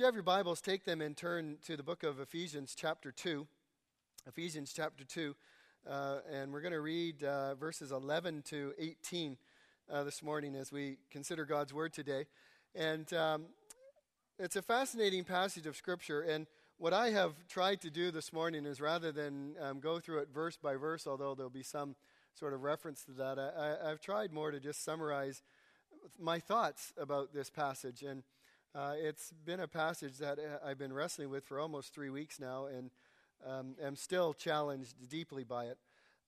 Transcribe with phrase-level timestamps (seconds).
[0.00, 3.46] you have your Bibles, take them and turn to the book of Ephesians, chapter 2.
[4.26, 5.36] Ephesians, chapter 2.
[5.86, 9.36] Uh, and we're going to read uh, verses 11 to 18
[9.92, 12.24] uh, this morning as we consider God's Word today.
[12.74, 13.44] And um,
[14.38, 16.22] it's a fascinating passage of Scripture.
[16.22, 16.46] And
[16.78, 20.28] what I have tried to do this morning is rather than um, go through it
[20.32, 21.94] verse by verse, although there'll be some
[22.34, 25.42] sort of reference to that, I, have tried more to just summarize
[26.18, 28.02] my thoughts about this passage.
[28.02, 28.22] And
[28.74, 32.38] uh, it's been a passage that uh, I've been wrestling with for almost three weeks
[32.38, 32.90] now and
[33.44, 35.78] um, am still challenged deeply by it.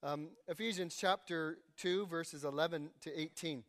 [0.01, 3.63] Um, Ephesians chapter 2, verses 11 to 18.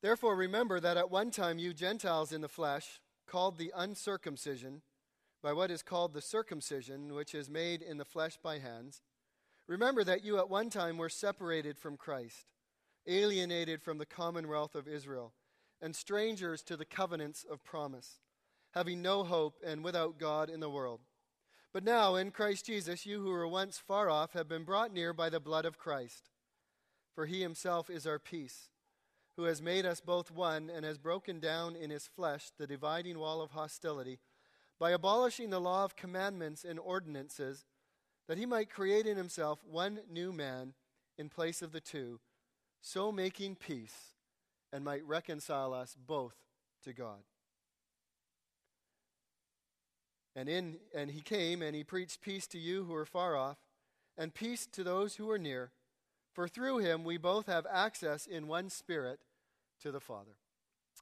[0.00, 4.80] Therefore, remember that at one time you Gentiles in the flesh, called the uncircumcision,
[5.42, 9.02] by what is called the circumcision, which is made in the flesh by hands,
[9.66, 12.46] remember that you at one time were separated from Christ,
[13.06, 15.34] alienated from the commonwealth of Israel
[15.82, 18.20] and strangers to the covenants of promise,
[18.70, 21.00] having no hope and without God in the world.
[21.72, 25.12] But now, in Christ Jesus, you who were once far off have been brought near
[25.12, 26.30] by the blood of Christ.
[27.14, 28.68] For he himself is our peace,
[29.36, 33.18] who has made us both one and has broken down in his flesh the dividing
[33.18, 34.20] wall of hostility,
[34.78, 37.64] by abolishing the law of commandments and ordinances,
[38.28, 40.74] that he might create in himself one new man
[41.18, 42.20] in place of the two,
[42.80, 44.11] so making peace
[44.72, 46.34] and might reconcile us both
[46.84, 47.22] to God.
[50.34, 53.58] And in and he came and he preached peace to you who are far off
[54.16, 55.70] and peace to those who are near
[56.32, 59.20] for through him we both have access in one spirit
[59.82, 60.32] to the Father.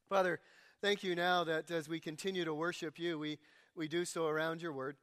[0.09, 0.41] Father,
[0.81, 3.39] thank you now that as we continue to worship you we
[3.77, 4.97] we do so around your word.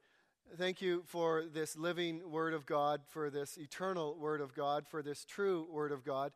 [0.56, 5.02] Thank you for this living word of God, for this eternal word of God, for
[5.02, 6.32] this true word of God.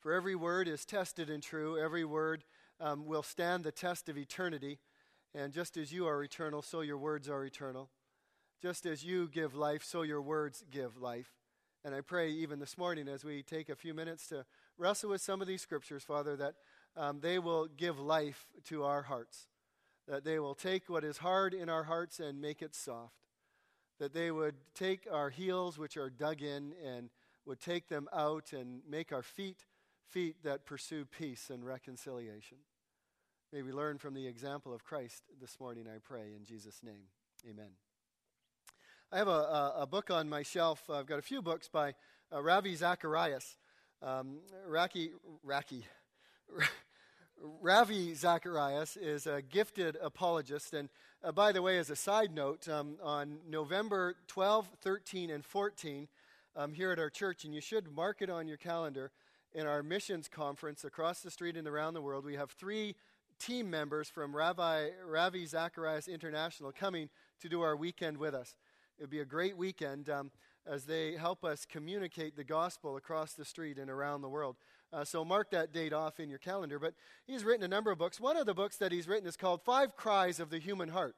[0.00, 1.78] For every word is tested and true.
[1.78, 2.44] Every word
[2.80, 4.78] um, will stand the test of eternity.
[5.34, 7.90] And just as you are eternal, so your words are eternal.
[8.62, 11.32] Just as you give life, so your words give life.
[11.84, 14.44] And I pray even this morning as we take a few minutes to
[14.76, 16.54] wrestle with some of these scriptures, Father, that
[16.96, 19.46] um, they will give life to our hearts.
[20.06, 23.14] That they will take what is hard in our hearts and make it soft.
[23.98, 27.10] That they would take our heels, which are dug in, and
[27.46, 29.64] would take them out and make our feet
[30.08, 32.58] feet that pursue peace and reconciliation.
[33.52, 37.04] May we learn from the example of Christ this morning, I pray, in Jesus' name.
[37.48, 37.70] Amen.
[39.12, 40.88] I have a, a, a book on my shelf.
[40.90, 41.94] I've got a few books by
[42.32, 43.56] uh, Ravi Zacharias.
[44.02, 45.84] Um, Raki, Raki,
[47.62, 50.72] Ravi Zacharias is a gifted apologist.
[50.72, 50.88] And
[51.22, 56.08] uh, by the way, as a side note, um, on November 12, 13, and 14,
[56.56, 59.10] um, here at our church, and you should mark it on your calendar,
[59.54, 62.24] in our missions conference across the street and around the world.
[62.24, 62.94] We have three
[63.38, 67.08] team members from Ravi, Ravi Zacharias International coming
[67.40, 68.56] to do our weekend with us.
[68.98, 70.30] It would be a great weekend um,
[70.66, 74.56] as they help us communicate the gospel across the street and around the world.
[74.92, 76.78] Uh, so mark that date off in your calendar.
[76.78, 76.94] But
[77.26, 78.20] he's written a number of books.
[78.20, 81.14] One of the books that he's written is called Five Cries of the Human Heart.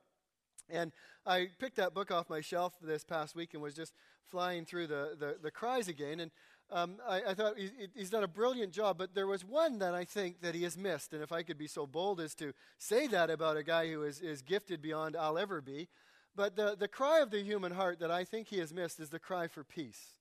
[0.69, 0.93] And
[1.27, 3.93] I picked that book off my shelf this past week and was just
[4.25, 6.21] flying through the, the, the cries again.
[6.21, 6.31] And
[6.73, 9.95] um, I, I, thought he, he's done a brilliant job, but there was one that
[9.95, 11.13] I think that he has missed.
[11.13, 14.03] And if I could be so bold as to say that about a guy who
[14.03, 15.89] is, is gifted beyond I'll ever be,
[16.37, 19.11] but the, the cry of the human heart that I think he has missed is
[19.11, 20.15] the cry for peace.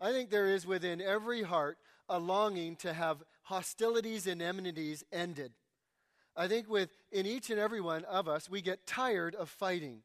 [0.00, 1.78] I think there is within every heart
[2.08, 5.52] a longing to have hostilities and enmities ended.
[6.36, 10.02] I think with in each and every one of us, we get tired of fighting.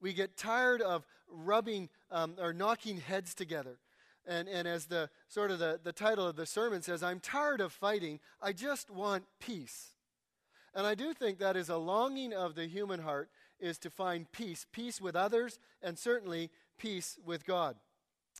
[0.00, 3.78] We get tired of rubbing um, or knocking heads together.
[4.26, 7.60] And, and as the sort of the, the title of the sermon says, I'm tired
[7.60, 8.20] of fighting.
[8.40, 9.90] I just want peace.
[10.74, 14.30] And I do think that is a longing of the human heart is to find
[14.32, 17.76] peace, peace with others, and certainly peace with God.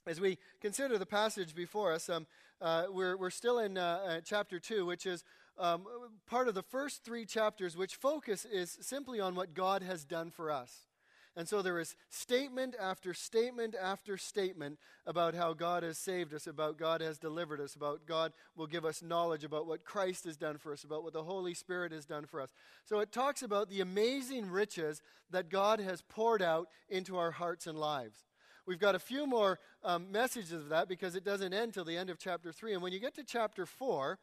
[0.06, 2.26] As we consider the passage before us, um,
[2.60, 5.24] uh, we're, we're still in uh, uh, chapter 2, which is
[5.58, 5.84] um,
[6.26, 10.30] part of the first three chapters, which focus is simply on what God has done
[10.30, 10.86] for us.
[11.34, 16.46] And so there is statement after statement after statement about how God has saved us,
[16.46, 20.36] about God has delivered us, about God will give us knowledge about what Christ has
[20.36, 22.50] done for us, about what the Holy Spirit has done for us.
[22.84, 25.00] So it talks about the amazing riches
[25.30, 28.24] that God has poured out into our hearts and lives.
[28.66, 31.96] We've got a few more um, messages of that because it doesn't end till the
[31.96, 32.74] end of chapter 3.
[32.74, 34.18] And when you get to chapter 4,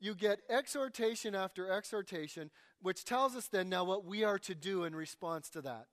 [0.00, 2.50] you get exhortation after exhortation,
[2.80, 5.86] which tells us then now what we are to do in response to that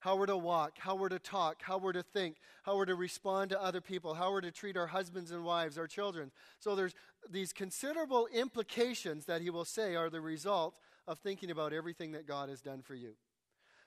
[0.00, 2.94] how we're to walk, how we're to talk, how we're to think, how we're to
[2.94, 6.30] respond to other people, how we're to treat our husbands and wives, our children.
[6.60, 6.94] So there's
[7.28, 10.74] these considerable implications that he will say are the result
[11.06, 13.14] of thinking about everything that God has done for you.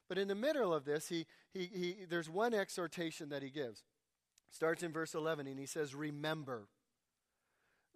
[0.07, 3.83] But in the middle of this, he, he, he, there's one exhortation that he gives.
[4.51, 6.67] Starts in verse 11, and he says, Remember.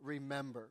[0.02, 0.70] Remember.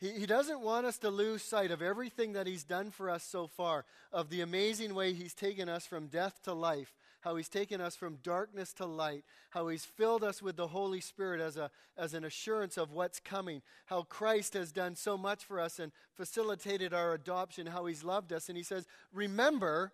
[0.00, 3.22] He, he doesn't want us to lose sight of everything that he's done for us
[3.22, 7.50] so far, of the amazing way he's taken us from death to life, how he's
[7.50, 11.58] taken us from darkness to light, how he's filled us with the Holy Spirit as,
[11.58, 15.78] a, as an assurance of what's coming, how Christ has done so much for us
[15.78, 18.48] and facilitated our adoption, how he's loved us.
[18.48, 19.92] And he says, Remember,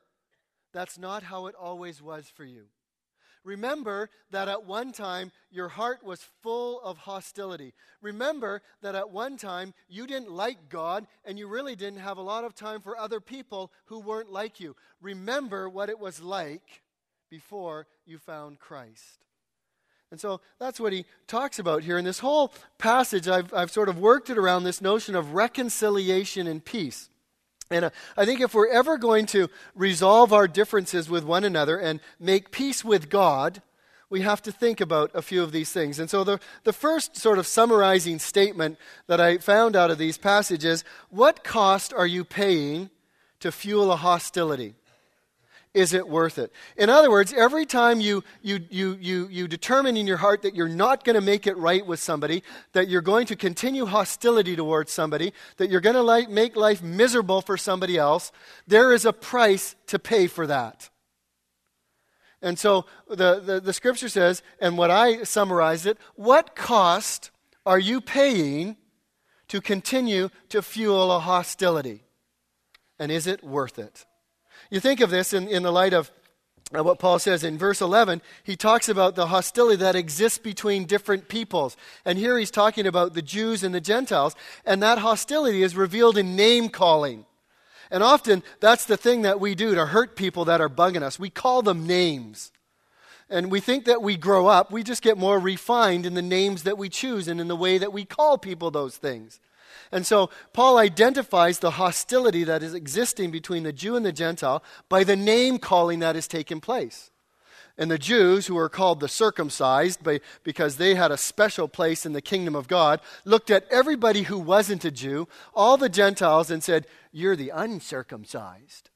[0.72, 2.66] that's not how it always was for you.
[3.46, 7.74] Remember that at one time your heart was full of hostility.
[8.02, 12.22] Remember that at one time you didn't like God and you really didn't have a
[12.22, 14.74] lot of time for other people who weren't like you.
[15.00, 16.82] Remember what it was like
[17.30, 19.24] before you found Christ.
[20.10, 21.98] And so that's what he talks about here.
[21.98, 26.48] In this whole passage, I've, I've sort of worked it around this notion of reconciliation
[26.48, 27.10] and peace.
[27.70, 31.78] And uh, I think if we're ever going to resolve our differences with one another
[31.78, 33.62] and make peace with God,
[34.08, 35.98] we have to think about a few of these things.
[35.98, 38.78] And so the, the first sort of summarizing statement
[39.08, 42.90] that I found out of these passages what cost are you paying
[43.40, 44.74] to fuel a hostility?
[45.76, 46.50] Is it worth it?
[46.78, 50.54] In other words, every time you, you, you, you, you determine in your heart that
[50.54, 52.42] you're not going to make it right with somebody,
[52.72, 57.42] that you're going to continue hostility towards somebody, that you're going to make life miserable
[57.42, 58.32] for somebody else,
[58.66, 60.88] there is a price to pay for that.
[62.40, 67.30] And so the, the, the scripture says, and what I summarized it, what cost
[67.66, 68.78] are you paying
[69.48, 72.04] to continue to fuel a hostility?
[72.98, 74.06] And is it worth it?
[74.70, 76.10] You think of this in, in the light of
[76.72, 78.20] what Paul says in verse 11.
[78.42, 81.76] He talks about the hostility that exists between different peoples.
[82.04, 84.34] And here he's talking about the Jews and the Gentiles.
[84.64, 87.24] And that hostility is revealed in name calling.
[87.90, 91.20] And often that's the thing that we do to hurt people that are bugging us.
[91.20, 92.50] We call them names.
[93.30, 96.62] And we think that we grow up, we just get more refined in the names
[96.62, 99.40] that we choose and in the way that we call people those things.
[99.96, 104.62] And so Paul identifies the hostility that is existing between the Jew and the Gentile
[104.90, 107.10] by the name calling that has taken place.
[107.78, 112.04] And the Jews, who are called the circumcised by, because they had a special place
[112.04, 116.50] in the kingdom of God, looked at everybody who wasn't a Jew, all the Gentiles,
[116.50, 118.90] and said, You're the uncircumcised.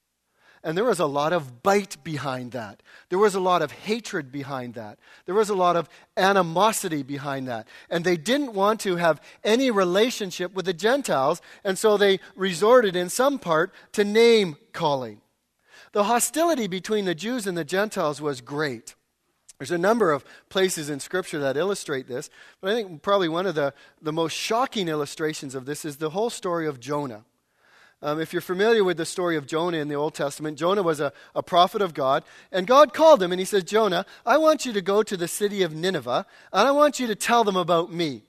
[0.63, 2.83] And there was a lot of bite behind that.
[3.09, 4.99] There was a lot of hatred behind that.
[5.25, 7.67] There was a lot of animosity behind that.
[7.89, 12.95] And they didn't want to have any relationship with the Gentiles, and so they resorted
[12.95, 15.21] in some part to name calling.
[15.93, 18.95] The hostility between the Jews and the Gentiles was great.
[19.57, 22.29] There's a number of places in Scripture that illustrate this,
[22.61, 26.11] but I think probably one of the, the most shocking illustrations of this is the
[26.11, 27.25] whole story of Jonah.
[28.03, 30.99] Um, if you're familiar with the story of Jonah in the Old Testament, Jonah was
[30.99, 34.65] a, a prophet of God, and God called him and he said, Jonah, I want
[34.65, 37.55] you to go to the city of Nineveh, and I want you to tell them
[37.55, 38.23] about me.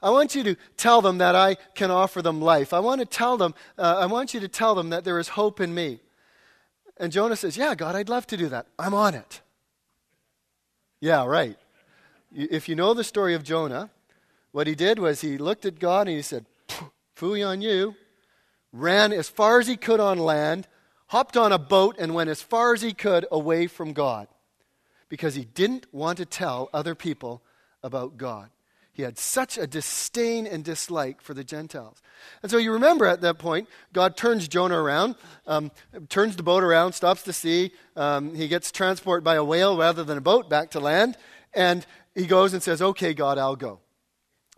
[0.00, 2.72] I want you to tell them that I can offer them life.
[2.72, 5.28] I want to tell them, uh, I want you to tell them that there is
[5.28, 5.98] hope in me.
[6.98, 8.66] And Jonah says, Yeah, God, I'd love to do that.
[8.78, 9.40] I'm on it.
[11.00, 11.56] Yeah, right.
[12.32, 13.90] If you know the story of Jonah,
[14.52, 16.46] what he did was he looked at God and he said,
[17.16, 17.96] Fooey on you
[18.72, 20.68] ran as far as he could on land,
[21.08, 24.28] hopped on a boat, and went as far as he could away from God
[25.08, 27.42] because he didn't want to tell other people
[27.82, 28.50] about God.
[28.92, 32.02] He had such a disdain and dislike for the Gentiles.
[32.42, 35.14] And so you remember at that point, God turns Jonah around,
[35.46, 35.70] um,
[36.08, 37.70] turns the boat around, stops the sea.
[37.94, 41.16] Um, he gets transported by a whale rather than a boat back to land.
[41.54, 43.78] And he goes and says, Okay, God, I'll go.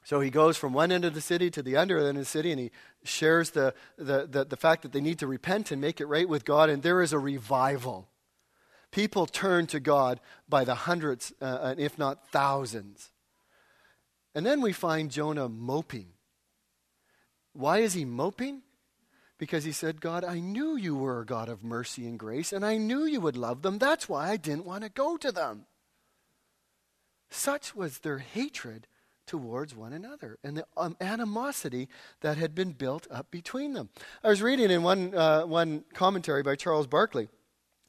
[0.03, 2.25] So he goes from one end of the city to the other end of the
[2.25, 2.71] city, and he
[3.05, 6.29] shares the, the, the, the, fact that they need to repent and make it right
[6.29, 8.09] with God, and there is a revival.
[8.91, 13.11] People turn to God by the hundreds, uh, if not thousands.
[14.35, 16.09] And then we find Jonah moping.
[17.53, 18.63] Why is he moping?
[19.39, 22.65] Because he said, God, I knew you were a God of mercy and grace, and
[22.65, 23.79] I knew you would love them.
[23.79, 25.67] That's why I didn't want to go to them.
[27.31, 28.87] Such was their hatred
[29.31, 31.89] towards one another and the um, animosity
[32.21, 33.89] that had been built up between them.
[34.25, 37.29] I was reading in one, uh, one commentary by Charles Barclay.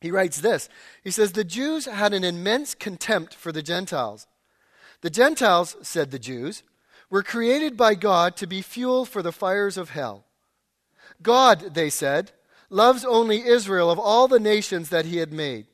[0.02, 0.70] He writes this
[1.04, 4.28] He says, The Jews had an immense contempt for the Gentiles.
[5.02, 6.62] The Gentiles, said the Jews,
[7.10, 10.26] were created by God to be fuel for the fires of hell.
[11.24, 12.34] God, they said,
[12.70, 15.66] loves only Israel of all the nations that he had made.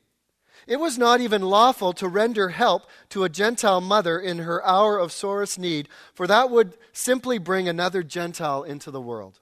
[0.68, 4.98] It was not even lawful to render help to a Gentile mother in her hour
[4.98, 9.40] of sorest need, for that would simply bring another Gentile into the world.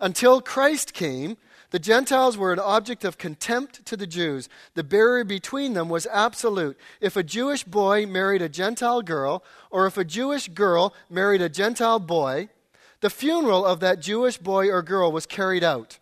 [0.00, 1.36] Until Christ came,
[1.70, 4.48] the Gentiles were an object of contempt to the Jews.
[4.74, 6.76] The barrier between them was absolute.
[7.00, 11.48] If a Jewish boy married a Gentile girl, or if a Jewish girl married a
[11.48, 12.48] Gentile boy,
[13.02, 16.00] the funeral of that Jewish boy or girl was carried out.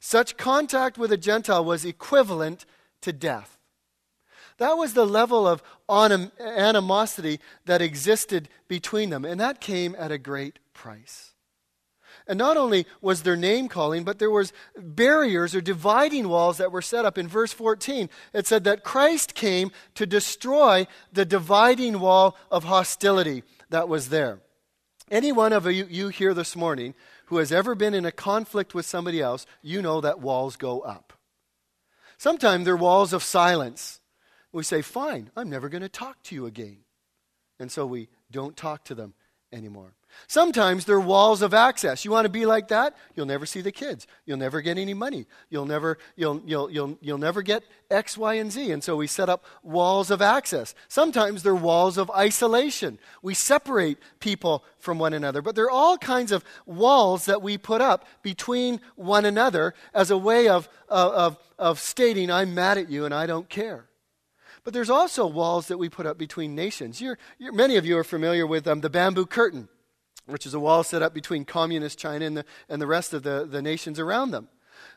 [0.00, 2.64] Such contact with a Gentile was equivalent
[3.02, 3.58] to death.
[4.58, 10.18] That was the level of animosity that existed between them, and that came at a
[10.18, 11.32] great price.
[12.26, 16.70] And not only was there name calling, but there was barriers or dividing walls that
[16.70, 17.16] were set up.
[17.16, 23.42] In verse 14, it said that Christ came to destroy the dividing wall of hostility
[23.70, 24.40] that was there.
[25.10, 26.94] Any one of you, you here this morning
[27.26, 30.80] who has ever been in a conflict with somebody else, you know that walls go
[30.80, 31.14] up.
[32.20, 33.98] Sometimes they're walls of silence.
[34.52, 36.80] We say, Fine, I'm never going to talk to you again.
[37.58, 39.14] And so we don't talk to them
[39.52, 39.94] anymore.
[40.26, 42.04] Sometimes they're walls of access.
[42.04, 42.96] You want to be like that?
[43.14, 44.06] You'll never see the kids.
[44.24, 45.26] You'll never get any money.
[45.48, 48.70] You'll never, you'll, you'll, you'll, you'll never get X, Y, and Z.
[48.70, 50.74] And so we set up walls of access.
[50.88, 52.98] Sometimes they're walls of isolation.
[53.22, 55.42] We separate people from one another.
[55.42, 60.10] But there are all kinds of walls that we put up between one another as
[60.10, 63.89] a way of, of, of stating, I'm mad at you and I don't care.
[64.64, 67.00] But there's also walls that we put up between nations.
[67.00, 69.68] You're, you're, many of you are familiar with um, the bamboo curtain
[70.30, 73.22] which is a wall set up between communist China and the, and the rest of
[73.22, 74.48] the, the nations around them.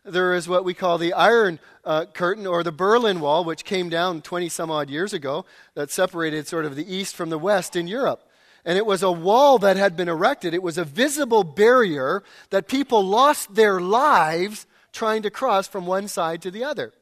[0.06, 3.90] There is what we call the Iron uh, Curtain or the Berlin Wall, which came
[3.90, 7.76] down 20 some odd years ago, that separated sort of the East from the West
[7.76, 8.24] in Europe.
[8.66, 10.54] And it was a wall that had been erected.
[10.54, 16.08] It was a visible barrier that people lost their lives trying to cross from one
[16.08, 16.94] side to the other.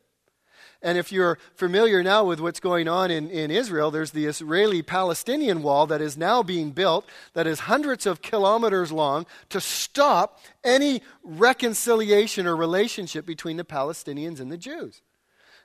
[0.84, 4.82] And if you're familiar now with what's going on in, in Israel, there's the Israeli
[4.82, 10.40] Palestinian wall that is now being built that is hundreds of kilometers long to stop
[10.64, 15.02] any reconciliation or relationship between the Palestinians and the Jews.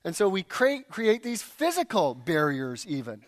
[0.05, 3.25] And so we create, create these physical barriers, even.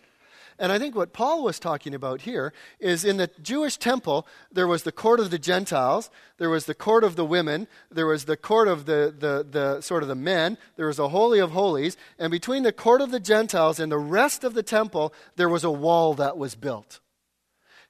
[0.59, 4.67] And I think what Paul was talking about here is in the Jewish temple, there
[4.67, 8.25] was the court of the Gentiles, there was the court of the women, there was
[8.25, 11.51] the court of the, the, the sort of the men, there was a holy of
[11.51, 15.47] holies, and between the court of the Gentiles and the rest of the temple, there
[15.47, 16.99] was a wall that was built.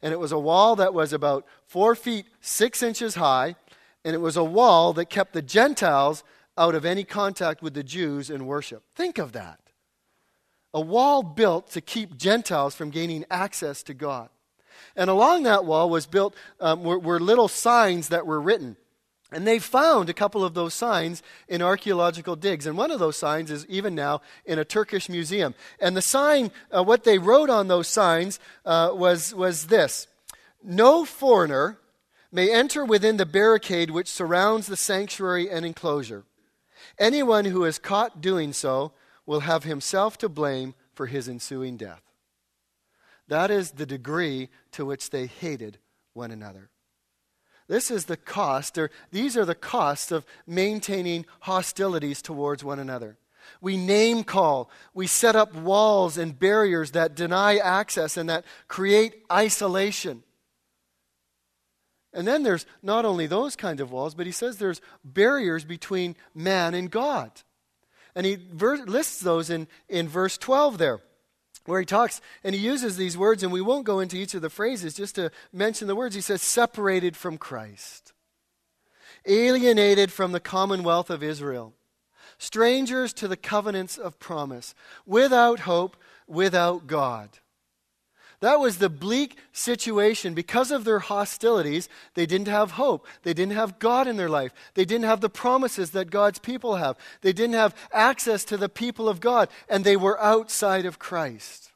[0.04, 3.56] And it was a wall that was about four feet six inches high,
[4.06, 6.24] and it was a wall that kept the Gentiles
[6.56, 8.84] out of any contact with the Jews in worship.
[8.94, 9.60] Think of that
[10.74, 14.30] a wall built to keep Gentiles from gaining access to God.
[14.96, 18.76] And along that wall was built um, were, were little signs that were written.
[19.32, 22.66] And they found a couple of those signs in archaeological digs.
[22.66, 25.54] And one of those signs is even now in a Turkish museum.
[25.80, 30.08] And the sign, uh, what they wrote on those signs uh, was, was this
[30.64, 31.78] No foreigner
[32.32, 36.24] may enter within the barricade which surrounds the sanctuary and enclosure.
[36.98, 38.94] Anyone who is caught doing so
[39.30, 42.02] will have himself to blame for his ensuing death.
[43.28, 45.78] That is the degree to which they hated
[46.16, 46.72] one another.
[47.68, 53.20] This is the cost, or these are the costs of maintaining hostilities towards one another.
[53.62, 59.14] We name call, we set up walls and barriers that deny access and that create
[59.32, 60.24] isolation.
[62.14, 66.16] And then there's not only those kind of walls, but he says there's barriers between
[66.34, 67.44] man and God.
[68.16, 71.00] And he lists those in, in verse 12 there,
[71.66, 74.42] where he talks and he uses these words, and we won't go into each of
[74.42, 76.16] the phrases just to mention the words.
[76.16, 78.14] He says, separated from Christ,
[79.26, 81.74] alienated from the commonwealth of Israel,
[82.38, 84.74] strangers to the covenants of promise,
[85.06, 85.98] without hope,
[86.28, 87.30] without God.
[88.42, 90.34] That was the bleak situation.
[90.34, 93.06] Because of their hostilities, they didn't have hope.
[93.24, 94.54] They didn't have God in their life.
[94.76, 96.98] They didn't have the promises that God's people have.
[97.22, 101.72] They didn't have access to the people of God, and they were outside of Christ.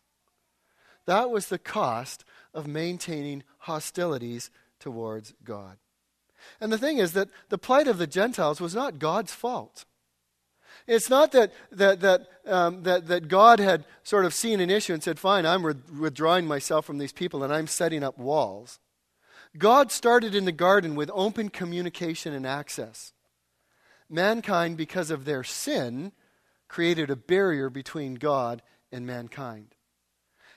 [1.06, 5.78] That was the cost of maintaining hostilities towards God.
[6.62, 9.86] And the thing is that the plight of the Gentiles was not God's fault.
[10.88, 14.94] It's not that, that, that, um, that, that God had sort of seen an issue
[14.94, 18.80] and said, Fine, I'm withdrawing myself from these people and I'm setting up walls.
[19.58, 23.14] God started in the garden with open communication and access.
[24.10, 26.12] Mankind, because of their sin,
[26.68, 28.62] created a barrier between God
[28.92, 29.76] and mankind.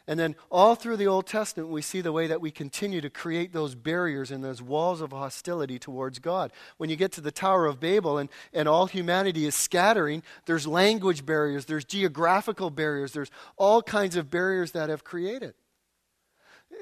[0.09, 3.11] And then all through the Old Testament, we see the way that we continue to
[3.11, 6.53] create those barriers and those walls of hostility towards God.
[6.77, 10.67] When you get to the Tower of Babel and, and all humanity is scattering, there's
[10.67, 15.55] language barriers, there's geographical barriers, there's all kinds of barriers that have created.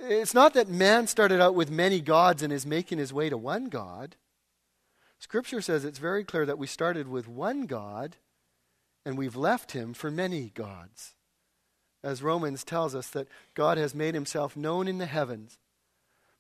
[0.03, 3.39] It's not that man started out with many gods and is making his way to
[3.39, 4.17] one God.
[5.19, 8.17] Scripture says it's very clear that we started with one God
[9.07, 11.15] and we've left him for many gods.
[12.05, 15.59] As Romans tells us that God has made himself known in the heavens,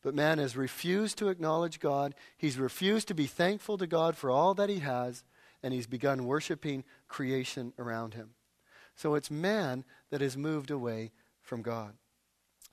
[0.03, 2.15] but man has refused to acknowledge God.
[2.37, 5.25] He's refused to be thankful to God for all that he has,
[5.63, 8.35] and he's begun worshiping creation around him.
[8.95, 11.95] So it's man that has moved away from God.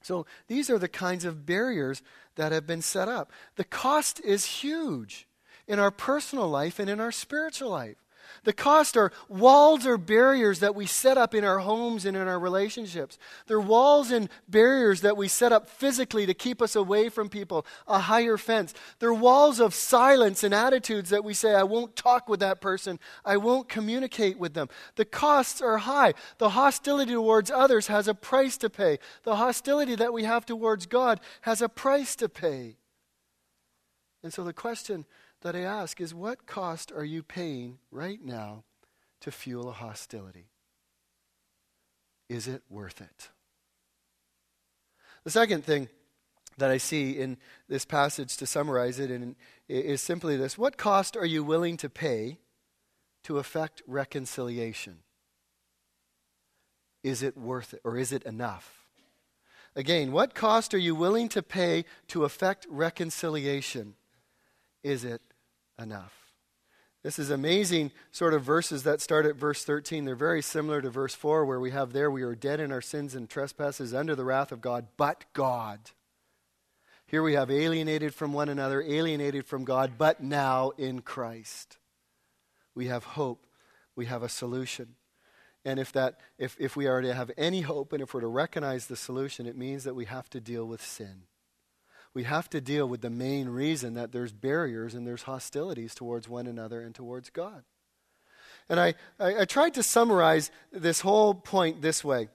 [0.02, 2.02] So these are the kinds of barriers
[2.36, 3.32] that have been set up.
[3.56, 5.28] The cost is huge
[5.66, 8.04] in our personal life and in our spiritual life.
[8.44, 12.28] The cost are walls or barriers that we set up in our homes and in
[12.28, 13.18] our relationships.
[13.48, 17.66] They're walls and barriers that we set up physically to keep us away from people,
[17.88, 18.74] a higher fence.
[19.00, 23.00] They're walls of silence and attitudes that we say, I won't talk with that person,
[23.24, 24.70] I won't communicate with them.
[24.96, 26.14] The costs are high.
[26.38, 29.00] The hostility towards others has a price to pay.
[29.24, 32.78] The hostility that we have towards God has a price to pay.
[34.24, 35.06] And so the question
[35.42, 38.64] that I ask is what cost are you paying right now
[39.22, 40.48] to fuel a hostility?
[42.30, 43.30] Is it worth it?
[45.24, 45.90] The second thing
[46.58, 49.36] that I see in this passage to summarize it in,
[49.68, 52.40] is simply this What cost are you willing to pay
[53.24, 55.00] to effect reconciliation?
[57.04, 58.86] Is it worth it or is it enough?
[59.76, 63.96] Again, what cost are you willing to pay to effect reconciliation?
[64.84, 65.22] Is it
[65.82, 66.22] enough.
[67.04, 70.06] This is amazing sort of verses that start at verse 13.
[70.06, 72.82] They're very similar to verse 4, where we have there, we are dead in our
[72.82, 75.80] sins and trespasses under the wrath of God, but God.
[77.08, 81.78] Here we have alienated from one another, alienated from God, but now in Christ.
[82.76, 83.48] We have hope.
[83.96, 84.96] We have a solution.
[85.66, 88.28] And if, that, if, if we are to have any hope and if we're to
[88.28, 91.24] recognize the solution, it means that we have to deal with sin
[92.14, 96.28] we have to deal with the main reason that there's barriers and there's hostilities towards
[96.28, 97.64] one another and towards God.
[98.68, 102.30] And I, I, I tried to summarize this whole point this way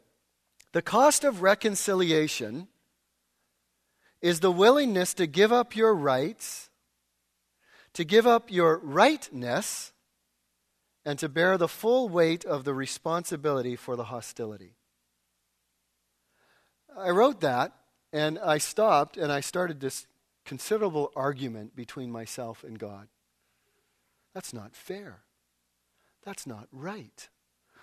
[0.73, 2.69] The cost of reconciliation
[4.23, 6.71] is the willingness to give up your rights,
[7.93, 9.93] to give up your rightness,
[11.05, 14.75] and to bear the full weight of the responsibility for the hostility.
[16.99, 17.73] I wrote that
[18.17, 20.07] and I stopped and I started this
[20.47, 23.09] considerable argument between myself and God.
[24.33, 25.19] That's not fair.
[26.25, 27.29] That's not right.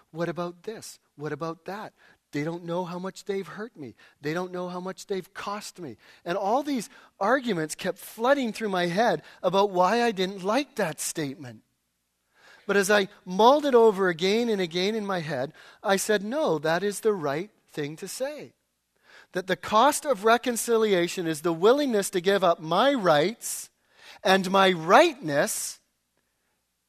[0.09, 0.99] What about this?
[1.17, 1.93] What about that?
[2.31, 3.93] They don't know how much they've hurt me.
[4.21, 5.97] They don't know how much they've cost me.
[6.25, 10.99] And all these arguments kept flooding through my head about why I didn't like that
[10.99, 11.61] statement.
[12.65, 16.57] But as I mulled it over again and again in my head, I said, no,
[16.57, 18.53] that is the right thing to say
[19.33, 23.69] that the cost of reconciliation is the willingness to give up my rights
[24.23, 25.79] and my rightness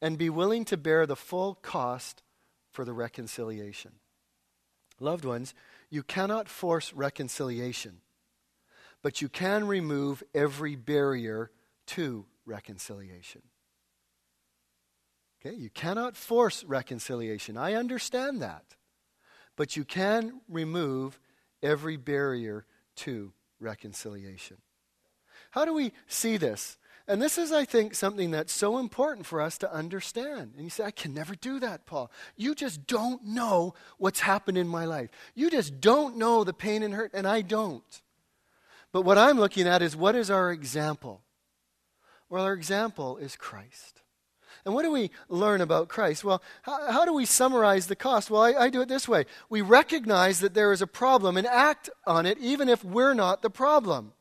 [0.00, 2.22] and be willing to bear the full cost
[2.70, 3.92] for the reconciliation.
[5.00, 5.54] Loved ones,
[5.90, 8.00] you cannot force reconciliation,
[9.02, 11.50] but you can remove every barrier
[11.86, 13.42] to reconciliation.
[15.40, 17.56] Okay, you cannot force reconciliation.
[17.56, 18.76] I understand that.
[19.56, 21.20] But you can remove
[21.64, 22.64] every barrier
[22.96, 24.58] to reconciliation.
[25.50, 26.78] How do we see this?
[27.06, 30.52] And this is, I think, something that's so important for us to understand.
[30.56, 32.10] And you say, I can never do that, Paul.
[32.36, 35.10] You just don't know what's happened in my life.
[35.34, 38.02] You just don't know the pain and hurt, and I don't.
[38.90, 41.20] But what I'm looking at is what is our example?
[42.30, 44.03] Well, our example is Christ.
[44.64, 46.24] And what do we learn about Christ?
[46.24, 48.30] Well, how, how do we summarize the cost?
[48.30, 51.46] Well, I, I do it this way we recognize that there is a problem and
[51.46, 54.12] act on it, even if we're not the problem.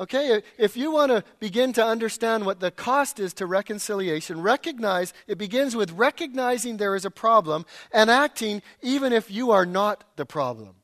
[0.00, 5.12] Okay, if you want to begin to understand what the cost is to reconciliation, recognize
[5.26, 10.04] it begins with recognizing there is a problem and acting even if you are not
[10.14, 10.76] the problem.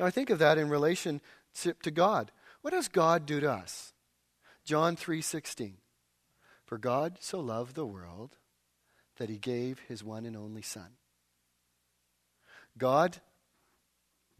[0.00, 1.20] Now, I think of that in relation
[1.62, 2.32] to God.
[2.62, 3.94] What does God do to us?
[4.64, 5.74] John 3:16.
[6.66, 8.36] For God so loved the world
[9.18, 10.96] that he gave his one and only Son.
[12.76, 13.18] God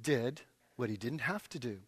[0.01, 0.43] did
[0.77, 1.79] what he didn't have to do.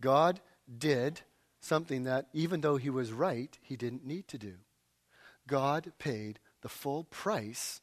[0.00, 0.40] God
[0.78, 1.20] did
[1.60, 4.54] something that, even though he was right, he didn't need to do.
[5.46, 7.80] God paid the full price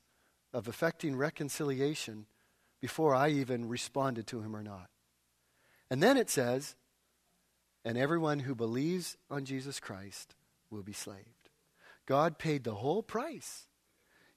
[0.54, 2.26] of effecting reconciliation
[2.82, 4.90] before I even responded to him or not.
[5.90, 6.76] And then it says,
[7.84, 10.34] and everyone who believes on Jesus Christ
[10.70, 11.50] will be saved.
[12.06, 13.68] God paid the whole price.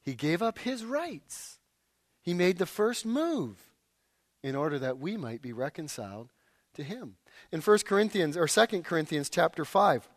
[0.02, 1.58] He gave up his rights.
[2.22, 3.56] He made the first move
[4.42, 6.30] in order that we might be reconciled
[6.74, 7.16] to him.
[7.52, 10.08] In 1 Corinthians or 2 Corinthians chapter 5,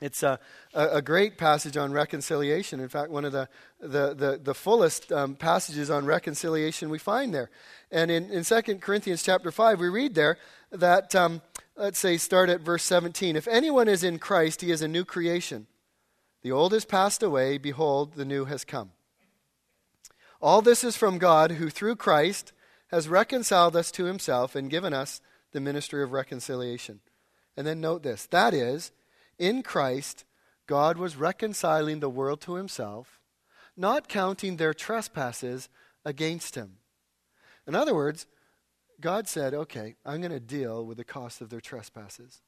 [0.00, 0.38] It's a,
[0.72, 2.80] a, great passage on reconciliation.
[2.80, 3.48] In fact, one of the,
[3.80, 7.50] the, the, the fullest um, passages on reconciliation we find there.
[7.90, 10.38] And in, in 2 Corinthians chapter 5, we read there
[10.70, 11.42] that, um,
[11.76, 13.36] let's say, start at verse 17.
[13.36, 15.66] If anyone is in Christ, he is a new creation.
[16.42, 18.92] The old has passed away, behold, the new has come.
[20.40, 22.52] All this is from God, who through Christ
[22.90, 25.20] has reconciled us to himself and given us
[25.52, 27.00] the ministry of reconciliation.
[27.56, 28.90] And then note this that is,
[29.40, 30.24] in Christ,
[30.68, 33.18] God was reconciling the world to himself,
[33.76, 35.68] not counting their trespasses
[36.04, 36.76] against him.
[37.66, 38.26] In other words,
[39.00, 42.42] God said, okay, I'm going to deal with the cost of their trespasses.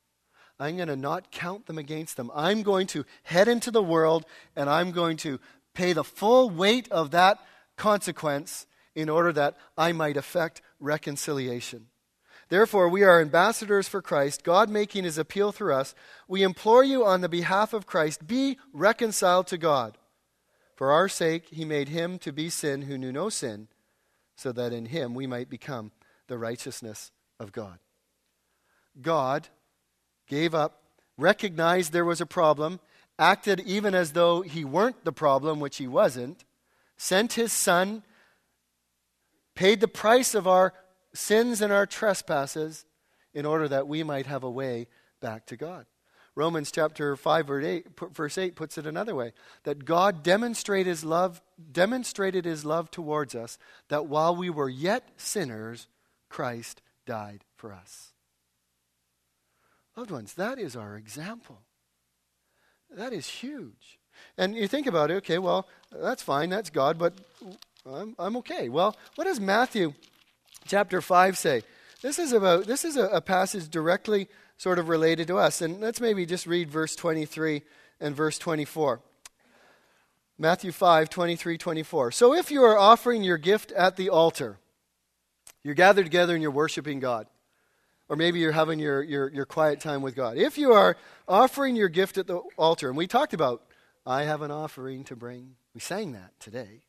[0.60, 2.30] I'm going to not count them against them.
[2.34, 5.40] I'm going to head into the world and I'm going to
[5.74, 7.38] pay the full weight of that
[7.76, 11.86] consequence in order that I might effect reconciliation.
[12.52, 15.94] Therefore, we are ambassadors for Christ, God making his appeal through us.
[16.28, 19.96] We implore you on the behalf of Christ, be reconciled to God.
[20.76, 23.68] For our sake, he made him to be sin who knew no sin,
[24.36, 25.92] so that in him we might become
[26.26, 27.10] the righteousness
[27.40, 27.78] of God.
[29.00, 29.48] God
[30.28, 30.82] gave up,
[31.16, 32.80] recognized there was a problem,
[33.18, 36.44] acted even as though he weren't the problem, which he wasn't,
[36.98, 38.02] sent his son,
[39.54, 40.74] paid the price of our
[41.14, 42.84] sins and our trespasses
[43.34, 44.88] in order that we might have a way
[45.20, 45.86] back to God.
[46.34, 51.04] Romans chapter 5 verse 8, verse 8 puts it another way that God demonstrated his
[51.04, 55.88] love demonstrated his love towards us that while we were yet sinners
[56.30, 58.12] Christ died for us.
[59.96, 61.60] Loved ones, that is our example.
[62.96, 63.98] That is huge.
[64.38, 67.14] And you think about it, okay, well, that's fine, that's God, but
[67.84, 68.70] I'm, I'm okay.
[68.70, 69.92] Well, what does Matthew
[70.66, 71.62] chapter 5 say?
[72.02, 75.60] This is about this is a, a passage directly sort of related to us.
[75.60, 77.62] And let's maybe just read verse 23
[78.00, 79.00] and verse 24.
[80.38, 82.10] Matthew 5, 23, 24.
[82.12, 84.58] So if you are offering your gift at the altar,
[85.62, 87.26] you're gathered together and you're worshiping God
[88.12, 90.36] or maybe you're having your, your, your quiet time with God.
[90.36, 93.62] If you are offering your gift at the altar, and we talked about,
[94.04, 96.82] I have an offering to bring, we sang that today.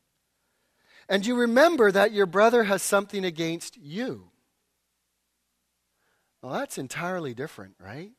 [1.08, 4.30] And you remember that your brother has something against you.
[6.42, 8.10] Well, that's entirely different, right?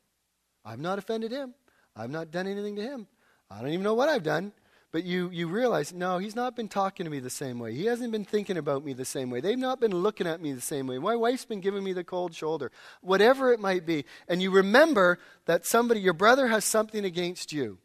[0.63, 1.53] I've not offended him.
[1.95, 3.07] I've not done anything to him.
[3.49, 4.51] I don't even know what I've done.
[4.91, 7.73] But you, you realize, no, he's not been talking to me the same way.
[7.73, 9.41] He hasn't been thinking about me the same way.
[9.41, 10.99] They've not been looking at me the same way.
[10.99, 12.71] My wife's been giving me the cold shoulder.
[13.01, 14.05] Whatever it might be.
[14.29, 17.79] And you remember that somebody, your brother has something against you.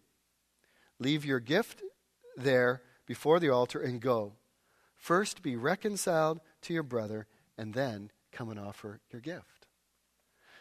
[1.01, 1.83] Leave your gift
[2.37, 4.35] there before the altar and go.
[5.01, 9.67] First be reconciled to your brother, and then come and offer your gift.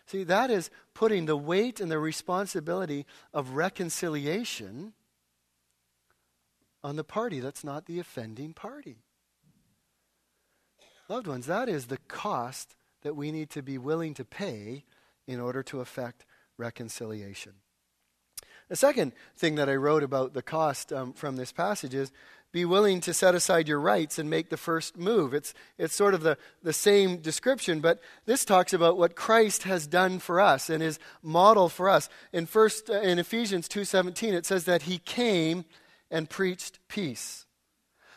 [0.06, 4.94] See, that is putting the weight and the responsibility of reconciliation
[6.82, 9.04] on the party that's not the offending party.
[11.10, 14.86] Loved ones, that is the cost that we need to be willing to pay
[15.28, 16.26] in order to effect
[16.58, 17.56] reconciliation.
[18.70, 22.12] The second thing that I wrote about the cost um, from this passage is
[22.52, 25.34] be willing to set aside your rights and make the first move.
[25.34, 29.86] It's, it's sort of the, the same description, but this talks about what Christ has
[29.86, 32.10] done for us and his model for us.
[32.34, 35.66] In, first, uh, in Ephesians 2.17, it says that he came
[36.10, 37.46] and preached peace.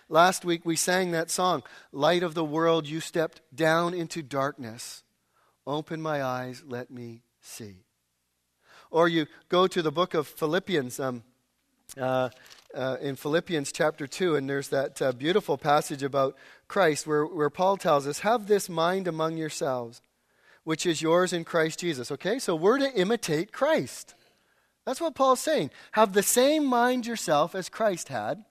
[0.08, 5.02] Last week we sang that song, Light of the World, you stepped down into darkness.
[5.66, 7.84] Open my eyes, let me see.
[8.90, 11.22] Or you go to the book of Philippians, um,
[11.98, 12.30] uh,
[12.74, 16.36] uh, in Philippians chapter 2, and there's that uh, beautiful passage about
[16.68, 20.00] Christ where, where Paul tells us, Have this mind among yourselves,
[20.64, 22.10] which is yours in Christ Jesus.
[22.10, 24.14] Okay, so we're to imitate Christ.
[24.84, 25.70] That's what Paul's saying.
[25.92, 28.44] Have the same mind yourself as Christ had.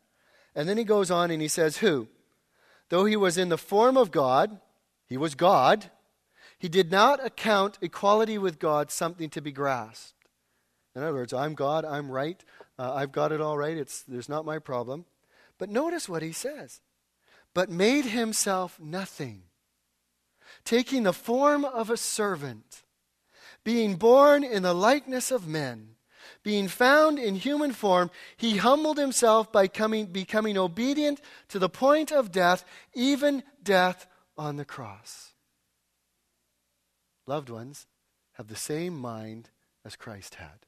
[0.56, 2.08] And then he goes on and he says, Who?
[2.90, 4.60] Though he was in the form of God,
[5.08, 5.90] he was God,
[6.58, 10.14] he did not account equality with God something to be grasped.
[10.96, 12.44] In other words, I'm God, I'm right,
[12.78, 15.06] uh, I've got it all right, it's, there's not my problem.
[15.58, 16.82] But notice what he says.
[17.54, 19.44] But made himself nothing,
[20.64, 22.84] taking the form of a servant,
[23.64, 25.96] being born in the likeness of men
[26.44, 32.12] being found in human form, he humbled himself by coming, becoming obedient to the point
[32.12, 35.34] of death, even death on the cross.
[37.28, 37.88] Loved ones,
[38.34, 39.50] have the same mind
[39.86, 40.66] as Christ had.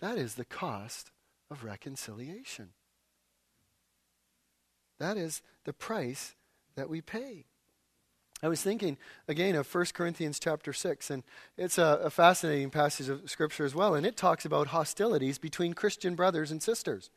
[0.00, 1.10] That is the cost
[1.50, 2.70] of reconciliation.
[4.98, 6.34] That is the price
[6.74, 7.46] that we pay.
[8.42, 8.96] I was thinking
[9.28, 11.22] again of 1 Corinthians chapter 6, and
[11.58, 15.74] it's a, a, fascinating passage of scripture as well, and it talks about hostilities between
[15.74, 17.10] Christian brothers and sisters.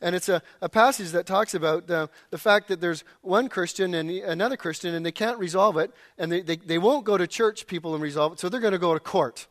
[0.00, 3.94] And it's a, a passage that talks about the, the fact that there's one Christian
[3.94, 7.28] and another Christian, and they can't resolve it, and they, they, they won't go to
[7.28, 9.46] church people and resolve it, so they're going to go to court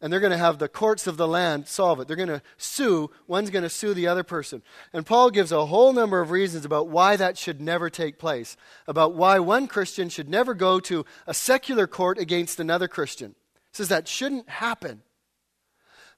[0.00, 2.08] and they're going to have the courts of the land solve it.
[2.08, 4.62] They're going to sue, one's going to sue the other person.
[4.92, 8.56] And Paul gives a whole number of reasons about why that should never take place,
[8.86, 13.34] about why one Christian should never go to a secular court against another Christian.
[13.72, 15.02] He says that shouldn't happen.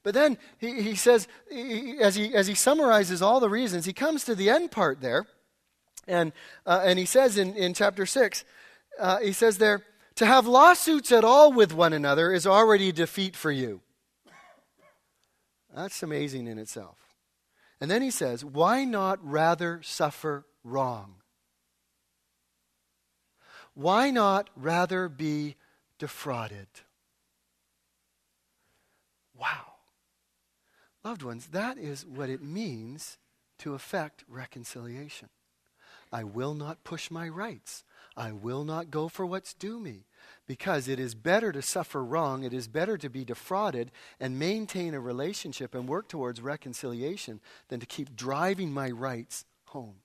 [0.03, 3.93] But then he, he says, he, as, he, as he summarizes all the reasons, he
[3.93, 5.27] comes to the end part there,
[6.07, 6.33] and,
[6.65, 8.45] uh, and he says in, in chapter 6,
[9.01, 9.83] uh, he says there,
[10.17, 13.81] to have lawsuits at all with one another is already a defeat for you.
[15.75, 16.97] That's amazing in itself.
[17.81, 21.17] And then he says, Why not rather suffer wrong?
[23.75, 25.57] Why not rather be
[25.99, 26.69] defrauded?
[29.39, 29.75] Wow.
[31.05, 33.19] Loved ones, that is what it means
[33.59, 35.29] to effect reconciliation.
[36.11, 37.85] I will not push my rights.
[38.17, 40.07] I will not go for what's due me.
[40.47, 44.95] Because it is better to suffer wrong, it is better to be defrauded and maintain
[44.95, 49.97] a relationship and work towards reconciliation than to keep driving my rights home.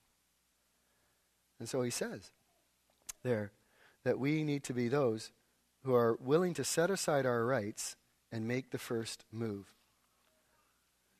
[1.59, 2.31] And so he says
[3.23, 3.51] there
[4.03, 5.31] that we need to be those
[5.83, 7.95] who are willing to set aside our rights
[8.31, 9.71] and make the first move.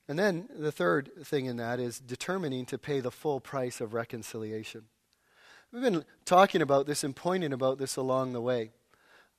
[0.08, 3.93] And then the third thing in that is determining to pay the full price of
[3.93, 4.86] reconciliation.
[5.71, 8.71] We've been talking about this and pointing about this along the way.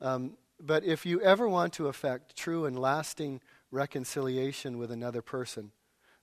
[0.00, 3.40] Um, but if you ever want to effect true and lasting
[3.70, 5.72] reconciliation with another person,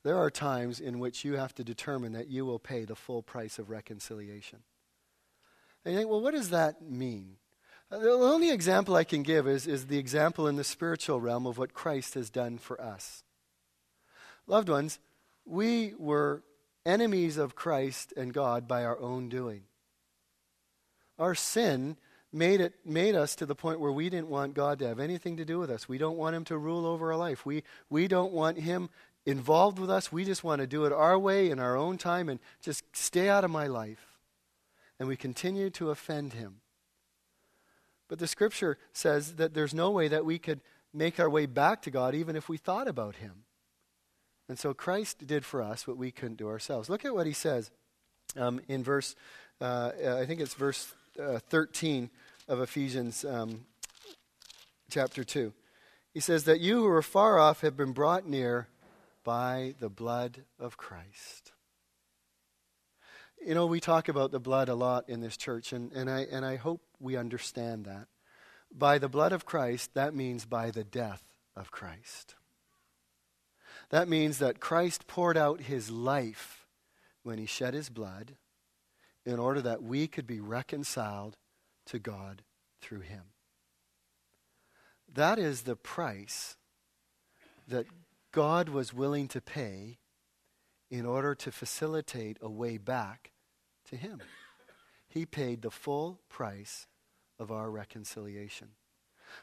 [0.04, 3.22] there are times in which you have to determine that you will pay the full
[3.22, 4.60] price of reconciliation.
[5.86, 7.36] And you think, well, what does that mean?
[7.92, 11.46] Uh, the only example I can give is, is the example in the spiritual realm
[11.46, 13.24] of what Christ has done for us.
[14.48, 15.00] Loved ones,
[15.46, 16.44] we were
[16.86, 19.64] enemies of Christ and God by our own doing.
[21.20, 21.98] Our sin
[22.32, 25.38] made, it, made us to the point where we didn't want God to have anything
[25.38, 25.90] to do with us.
[25.90, 27.46] We don't want Him to rule over our life.
[27.46, 28.90] We, we don't want Him
[29.26, 30.12] involved with us.
[30.12, 33.30] We just want to do it our way in our own time and just stay
[33.30, 34.18] out of my life.
[35.00, 36.62] And we continue to offend Him.
[38.08, 40.62] But the Scripture says that there's no way that we could
[40.94, 43.44] make our way back to God even if we thought about Him.
[44.48, 46.90] And so Christ did for us what we couldn't do ourselves.
[46.90, 47.70] Look at what He says
[48.36, 49.16] um, in verse,
[49.62, 52.10] uh, I think it's verse uh, 13
[52.48, 53.66] of Ephesians um,
[54.90, 55.54] chapter 2.
[56.14, 58.68] He says, That you who are far off have been brought near
[59.24, 61.52] by the blood of Christ.
[63.46, 66.26] You know, we talk about the blood a lot in this church, and, and, I,
[66.32, 68.08] and I hope we understand that.
[68.72, 71.24] By the blood of Christ, that means by the death
[71.56, 72.36] of Christ.
[73.90, 76.68] That means that Christ poured out his life
[77.24, 78.36] when he shed his blood
[79.30, 81.38] in order that we could be reconciled
[81.86, 82.42] to God
[82.82, 83.24] through him.
[85.14, 86.58] That is the price
[87.68, 87.86] that
[88.32, 90.00] God was willing to pay
[90.90, 93.32] in order to facilitate a way back
[93.90, 94.20] to him.
[95.08, 96.88] He paid the full price
[97.40, 98.70] of our reconciliation.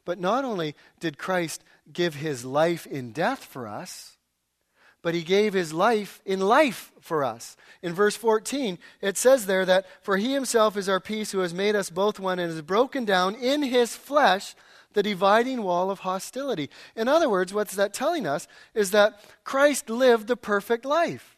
[0.05, 4.16] But not only did Christ give his life in death for us,
[5.03, 7.57] but he gave his life in life for us.
[7.83, 11.55] In verse 14, it says there that, For he himself is our peace, who has
[11.55, 14.55] made us both one, and has broken down in his flesh
[14.95, 16.71] the dividing wall of hostility.
[16.97, 21.37] In other words, what's that telling us is that Christ lived the perfect life.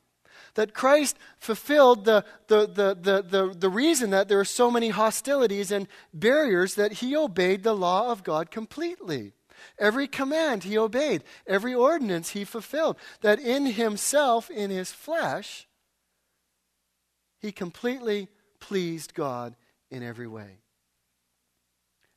[0.55, 4.91] That Christ fulfilled the, the, the, the, the, the reason that there are so many
[4.91, 9.35] hostilities and barriers, that he obeyed the law of God completely.
[9.79, 12.97] Every command he obeyed, every ordinance he fulfilled.
[13.21, 15.67] That in himself, in his flesh,
[17.39, 18.29] he completely
[18.61, 19.55] pleased God
[19.91, 20.59] in every way.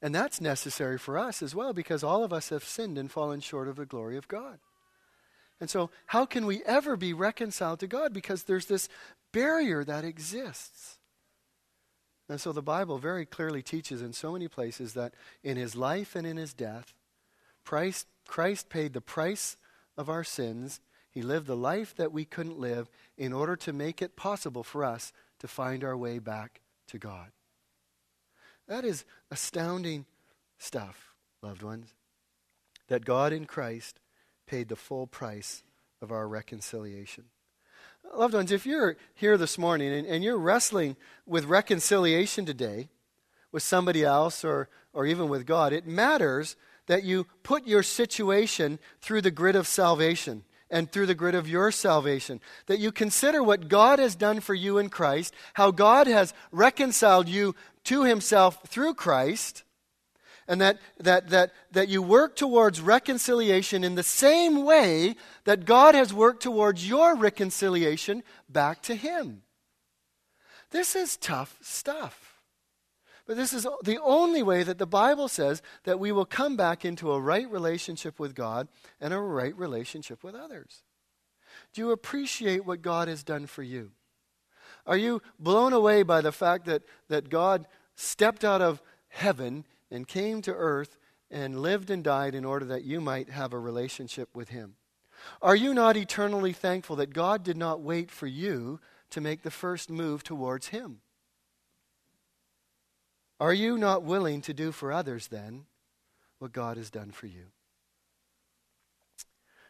[0.02, 3.40] And that's necessary for us as well because all of us have sinned and fallen
[3.40, 4.60] short of the glory of God.
[5.60, 8.14] And so, how can we ever be reconciled to God?
[8.14, 8.90] Because there's this
[9.32, 10.98] barrier that exists.
[12.28, 16.16] And so, the Bible very clearly teaches in so many places that in his life
[16.16, 16.96] and in his death,
[17.64, 19.58] Christ, Christ paid the price
[19.98, 20.80] of our sins.
[21.10, 24.84] He lived the life that we couldn't live in order to make it possible for
[24.84, 27.32] us to find our way back to God.
[28.68, 30.06] That is astounding
[30.58, 31.94] stuff, loved ones.
[32.88, 34.00] That God in Christ
[34.48, 35.64] paid the full price
[36.02, 37.26] of our reconciliation.
[38.16, 40.96] Loved ones, if you're here this morning and, and you're wrestling
[41.26, 42.90] with reconciliation today,
[43.52, 46.56] with somebody else or, or even with God, it matters
[46.92, 51.48] that you put your situation through the grid of salvation and through the grid of
[51.48, 52.42] your salvation.
[52.66, 57.30] That you consider what God has done for you in Christ, how God has reconciled
[57.30, 59.64] you to himself through Christ,
[60.50, 65.96] and that, that, that, that you work towards reconciliation in the same way that God
[65.96, 69.44] has worked towards your reconciliation back to him.
[70.72, 72.31] This is tough stuff.
[73.32, 76.84] But this is the only way that the Bible says that we will come back
[76.84, 78.68] into a right relationship with God
[79.00, 80.84] and a right relationship with others.
[81.72, 83.92] Do you appreciate what God has done for you?
[84.86, 90.06] Are you blown away by the fact that, that God stepped out of heaven and
[90.06, 90.98] came to earth
[91.30, 94.76] and lived and died in order that you might have a relationship with Him?
[95.42, 99.50] Are you not eternally thankful that God did not wait for you to make the
[99.52, 101.00] first move towards Him?
[103.42, 105.66] Are you not willing to do for others then
[106.38, 107.46] what God has done for you?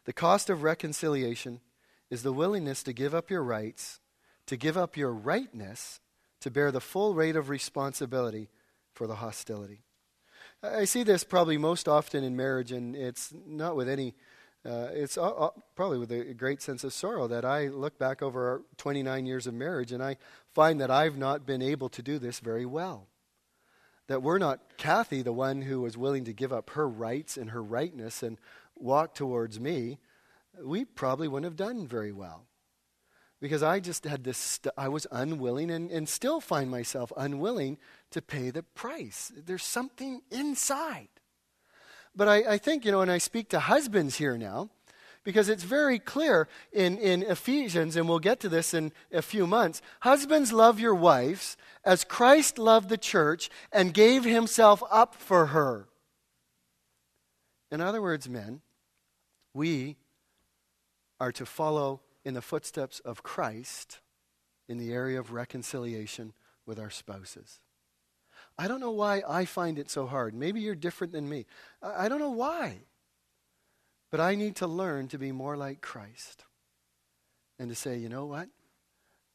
[0.04, 1.62] The cost of reconciliation
[2.10, 4.02] is the willingness to give up your rights,
[4.48, 6.02] to give up your rightness,
[6.42, 8.50] to bear the full rate of responsibility
[8.94, 9.84] for the hostility.
[10.62, 14.16] I see this probably most often in marriage, and it's not with any,
[14.66, 19.26] uh, it's probably with a great sense of sorrow that I look back over 29
[19.26, 20.18] years of marriage and I
[20.54, 23.08] find that I've not been able to do this very well
[24.12, 27.52] that we're not Kathy, the one who was willing to give up her rights and
[27.52, 28.38] her rightness and
[28.76, 30.00] walk towards me,
[30.62, 32.46] we probably wouldn't have done very well.
[33.40, 37.78] Because I just had this, st- I was unwilling and, and still find myself unwilling
[38.10, 39.32] to pay the price.
[39.34, 41.08] There's something inside.
[42.14, 44.72] But I, I think, you know, when I speak to husbands here now,
[45.24, 49.46] because it's very clear in, in Ephesians, and we'll get to this in a few
[49.46, 49.82] months.
[50.02, 55.88] Husbands, love your wives as Christ loved the church and gave himself up for her.
[57.72, 58.62] In other words, men,
[59.54, 59.98] we
[61.20, 64.00] are to follow in the footsteps of Christ
[64.68, 66.34] in the area of reconciliation
[66.66, 67.60] with our spouses.
[68.58, 70.34] I don't know why I find it so hard.
[70.34, 71.46] Maybe you're different than me.
[71.82, 72.80] I don't know why.
[74.12, 76.44] But I need to learn to be more like Christ
[77.58, 78.50] and to say, you know what?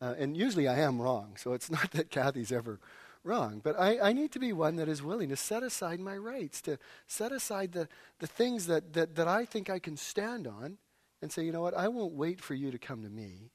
[0.01, 2.79] Uh, and usually I am wrong, so it's not that Kathy's ever
[3.25, 3.61] wrong.
[3.65, 6.61] But I, I need to be one that is willing to set aside my rights,
[6.63, 10.79] to set aside the, the things that, that, that I think I can stand on
[11.23, 11.75] and say, you know what?
[11.75, 13.51] I won't wait for you to come to me.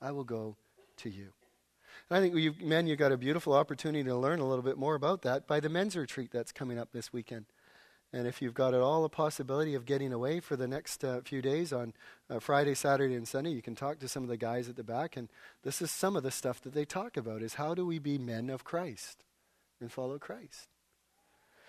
[0.00, 0.56] I will go
[0.98, 1.32] to you.
[2.10, 4.78] And I think, you, men, you've got a beautiful opportunity to learn a little bit
[4.78, 7.46] more about that by the men's retreat that's coming up this weekend.
[8.12, 11.20] And if you've got at all a possibility of getting away for the next uh,
[11.20, 11.92] few days on
[12.30, 14.82] uh, Friday, Saturday, and Sunday, you can talk to some of the guys at the
[14.82, 15.16] back.
[15.16, 15.28] And
[15.62, 18.16] this is some of the stuff that they talk about is how do we be
[18.16, 19.24] men of Christ
[19.78, 20.68] and follow Christ?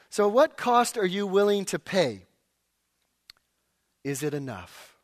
[0.09, 2.25] So what cost are you willing to pay?
[4.03, 4.95] Is it enough?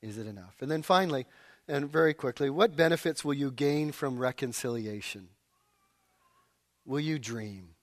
[0.00, 0.56] Is it enough?
[0.60, 1.26] And then finally,
[1.66, 5.28] and very quickly, what benefits will you gain from reconciliation?
[6.86, 7.74] Will you dream?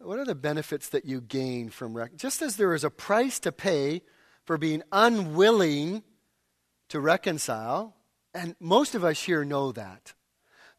[0.00, 3.38] What are the benefits that you gain from rec- just as there is a price
[3.40, 4.02] to pay
[4.44, 6.02] for being unwilling
[6.88, 7.94] to reconcile,
[8.32, 10.14] and most of us here know that.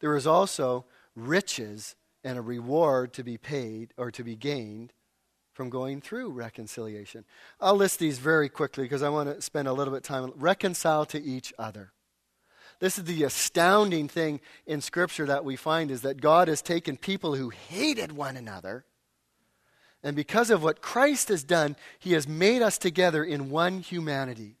[0.00, 4.92] There is also riches and a reward to be paid or to be gained
[5.52, 7.24] from going through reconciliation.
[7.60, 10.32] I'll list these very quickly because I want to spend a little bit of time.
[10.34, 11.92] Reconcile to each other.
[12.80, 16.96] This is the astounding thing in Scripture that we find is that God has taken
[16.96, 18.84] people who hated one another
[20.02, 24.56] and because of what Christ has done, he has made us together in one humanity.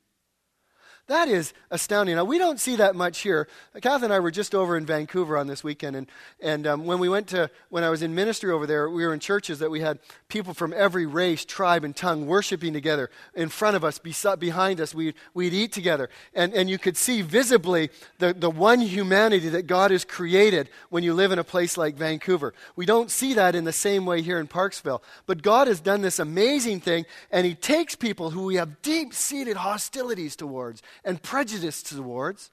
[1.08, 2.14] That is astounding.
[2.14, 3.48] Now, we don't see that much here.
[3.80, 6.06] Kath and I were just over in Vancouver on this weekend, and,
[6.40, 9.12] and um, when we went to, when I was in ministry over there, we were
[9.12, 13.48] in churches that we had people from every race, tribe, and tongue worshiping together in
[13.48, 14.94] front of us, behind us.
[14.94, 16.08] We'd, we'd eat together.
[16.34, 21.02] And, and you could see visibly the, the one humanity that God has created when
[21.02, 22.54] you live in a place like Vancouver.
[22.76, 25.02] We don't see that in the same way here in Parksville.
[25.26, 29.12] But God has done this amazing thing, and He takes people who we have deep
[29.12, 32.50] seated hostilities towards and prejudice towards,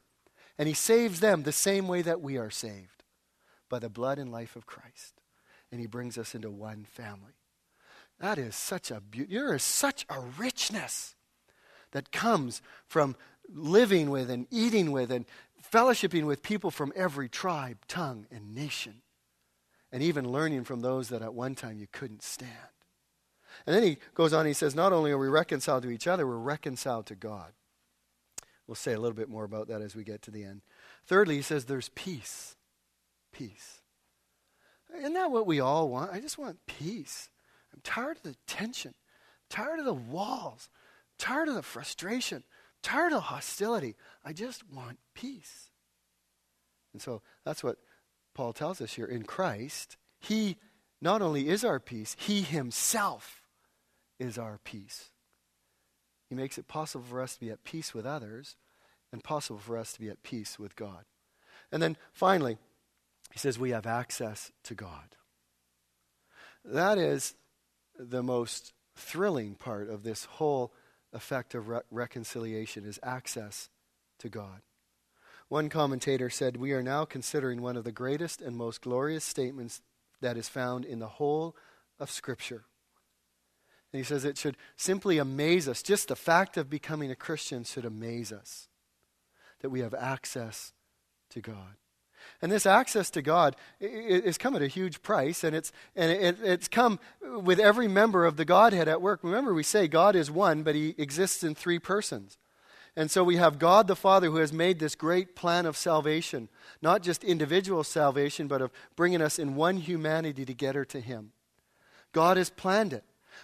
[0.58, 3.04] and he saves them the same way that we are saved
[3.70, 5.22] by the blood and life of Christ.
[5.72, 7.34] And he brings us into one family.
[8.20, 9.36] That is such a beauty.
[9.36, 11.16] There is such a richness
[11.92, 13.16] that comes from
[13.54, 15.26] living with and eating with and
[15.72, 19.02] fellowshipping with people from every tribe, tongue, and nation.
[19.92, 22.52] And even learning from those that at one time you couldn't stand.
[23.66, 26.28] And then he goes on, he says, Not only are we reconciled to each other,
[26.28, 27.54] we're reconciled to God.
[28.70, 30.62] We'll say a little bit more about that as we get to the end.
[31.08, 32.56] Thirdly, he says there's peace.
[33.32, 33.82] Peace.
[34.96, 36.14] Isn't that what we all want?
[36.14, 37.32] I just want peace.
[37.74, 42.38] I'm tired of the tension, I'm tired of the walls, I'm tired of the frustration,
[42.38, 43.96] I'm tired of hostility.
[44.24, 45.72] I just want peace.
[46.94, 47.78] And so that's what
[48.36, 49.08] Paul tells us here.
[49.08, 50.58] In Christ, He
[51.02, 53.42] not only is our peace, He Himself
[54.20, 55.10] is our peace.
[56.30, 58.56] He makes it possible for us to be at peace with others
[59.12, 61.06] and possible for us to be at peace with God.
[61.72, 62.58] And then finally,
[63.32, 65.16] he says we have access to God.
[66.64, 67.36] That is
[67.98, 70.74] the most thrilling part of this whole
[71.14, 73.70] effect of re- reconciliation is access
[74.20, 74.62] to God.
[75.48, 79.82] One commentator said, We are now considering one of the greatest and most glorious statements
[80.22, 81.56] that is found in the whole
[82.00, 82.66] of Scripture.
[83.92, 85.82] And he says it should simply amaze us.
[85.82, 88.68] Just the fact of becoming a Christian should amaze us
[89.62, 90.74] that we have access
[91.32, 91.76] to God.
[92.42, 96.38] And this access to God is come at a huge price, and it's, and it,
[96.44, 99.22] it's come with every member of the Godhead at work.
[99.24, 102.38] Remember, we say God is one, but he exists in three persons.
[102.96, 106.50] And so we have God the Father who has made this great plan of salvation,
[106.82, 111.32] not just individual salvation, but of bringing us in one humanity together to Him.
[112.12, 113.04] God has planned it,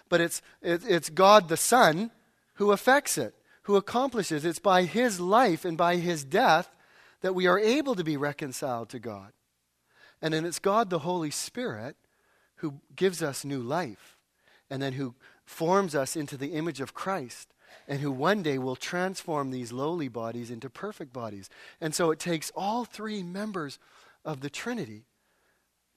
[0.10, 2.12] but it's, it's God the Son
[2.56, 3.34] who affects it,
[3.64, 4.46] who accomplishes.
[4.46, 6.70] It's by His life and by His death
[7.22, 9.32] that we are able to be reconciled to God.
[10.22, 11.96] And then it's God the Holy Spirit
[12.58, 14.18] who gives us new life
[14.70, 17.54] and then who forms us into the image of Christ
[17.88, 21.50] and who one day will transform these lowly bodies into perfect bodies.
[21.82, 23.80] And so it takes all three members
[24.24, 25.06] of the Trinity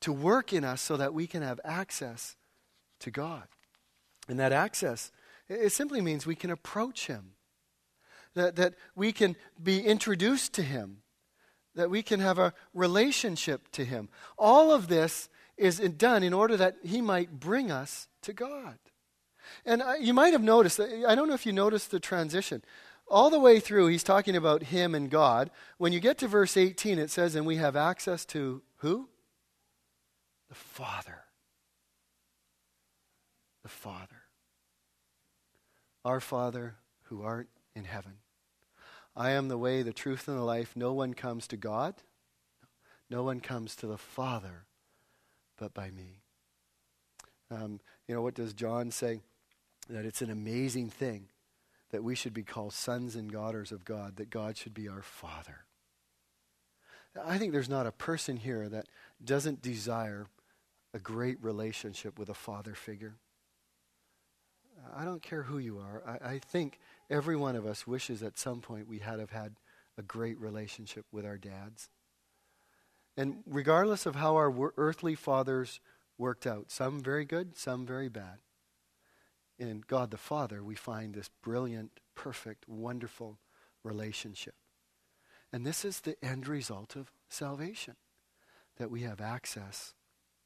[0.01, 2.37] to work in us so that we can have access
[3.01, 3.45] to God.
[4.29, 5.11] And that access,
[5.49, 7.33] it simply means we can approach Him,
[8.35, 10.99] that, that we can be introduced to Him,
[11.75, 14.09] that we can have a relationship to Him.
[14.37, 18.79] All of this is done in order that He might bring us to God.
[19.65, 22.63] And uh, you might have noticed, I don't know if you noticed the transition.
[23.11, 25.51] All the way through, he's talking about Him and God.
[25.79, 29.09] When you get to verse 18, it says, And we have access to who?
[30.49, 31.25] The Father.
[33.63, 34.18] The Father.
[36.09, 38.15] Our Father who art in heaven.
[39.15, 40.73] I am the way, the truth, and the life.
[40.75, 41.97] No one comes to God.
[43.11, 44.65] No one comes to the Father
[45.59, 46.23] but by me.
[47.51, 49.21] Um, you know, what does John say?
[49.91, 51.29] That it's an amazing thing
[51.91, 55.03] that we should be called sons and daughters of God, that God should be our
[55.03, 55.67] Father.
[57.23, 58.87] I think there's not a person here that
[59.23, 60.27] doesn't desire
[60.95, 63.17] a great relationship with a father figure.
[64.97, 66.03] I don't care who you are.
[66.07, 66.79] I, I think
[67.11, 69.55] Every one of us wishes at some point we had have had
[69.97, 71.89] a great relationship with our dads.
[73.17, 75.81] And regardless of how our earthly fathers
[76.19, 78.39] worked out, some very good, some very bad,
[79.59, 83.39] in God the Father, we find this brilliant, perfect, wonderful
[83.83, 84.55] relationship.
[85.53, 87.97] And this is the end result of salvation
[88.77, 89.95] that we have access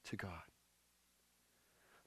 [0.05, 0.52] to God.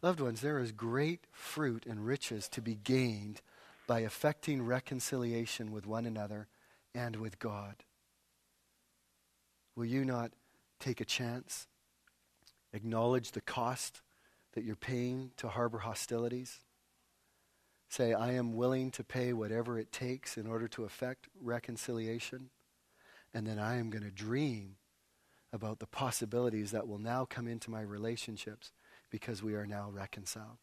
[0.05, 3.41] Loved ones, there is great fruit and riches to be gained
[3.87, 6.47] by effecting reconciliation with one another
[6.93, 7.77] and with God.
[9.75, 10.29] Will you not
[10.79, 11.65] take a chance?
[12.71, 14.03] Acknowledge the cost
[14.53, 16.59] that you're paying to harbor hostilities?
[17.89, 22.51] Say, I am willing to pay whatever it takes in order to effect reconciliation.
[23.33, 24.75] And then I am going to dream
[25.51, 28.71] about the possibilities that will now come into my relationships
[29.15, 30.57] because we are now reconciled.